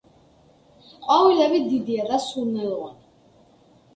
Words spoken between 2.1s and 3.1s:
სურნელოვანი.